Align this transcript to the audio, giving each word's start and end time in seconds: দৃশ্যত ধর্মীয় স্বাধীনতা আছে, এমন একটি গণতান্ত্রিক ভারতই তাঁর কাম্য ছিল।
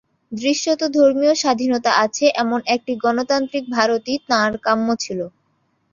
দৃশ্যত 0.31 0.81
ধর্মীয় 0.95 1.33
স্বাধীনতা 1.35 1.91
আছে, 2.05 2.25
এমন 2.35 2.59
একটি 2.75 2.93
গণতান্ত্রিক 3.03 3.63
ভারতই 3.69 4.17
তাঁর 4.29 4.51
কাম্য 4.65 4.87
ছিল। 5.03 5.19